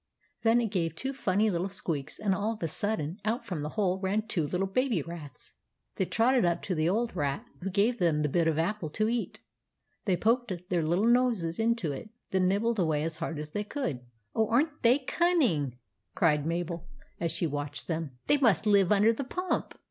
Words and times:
Then 0.41 0.59
it 0.61 0.71
gave 0.71 0.95
two 0.95 1.13
funny 1.13 1.51
little 1.51 1.69
squeaks, 1.69 2.17
and 2.17 2.33
all 2.33 2.53
of 2.53 2.63
a 2.63 2.67
sudden 2.67 3.19
out 3.23 3.45
from 3.45 3.61
the 3.61 3.69
hole 3.77 3.99
ran 3.99 4.23
two 4.23 4.47
little 4.47 4.65
baby 4.65 5.03
rats. 5.03 5.53
They 5.97 6.05
trotted 6.05 6.43
up 6.43 6.63
to 6.63 6.73
the 6.73 6.89
old 6.89 7.15
rat, 7.15 7.45
who 7.61 7.69
gave 7.69 7.99
them 7.99 8.23
the 8.23 8.27
bit 8.27 8.47
of 8.47 8.57
apple 8.57 8.89
to 8.89 9.07
eat. 9.07 9.41
They 10.05 10.17
poked 10.17 10.53
their 10.71 10.81
little 10.81 11.05
noses 11.05 11.59
into 11.59 11.91
it, 11.91 12.09
and 12.31 12.49
nibbled 12.49 12.79
away 12.79 13.03
as 13.03 13.17
hard 13.17 13.37
as 13.37 13.51
they 13.51 13.63
could." 13.63 13.99
Oh, 14.35 14.49
are 14.49 14.61
n't 14.63 14.81
they 14.81 14.97
cunning 14.97 15.73
I" 15.73 15.75
cried 16.15 16.47
Mabel, 16.47 16.87
as 17.19 17.31
she 17.31 17.45
watched 17.45 17.85
them. 17.87 18.17
"They 18.25 18.37
must 18.37 18.65
live 18.65 18.91
under 18.91 19.13
the 19.13 19.23
pump." 19.23 19.77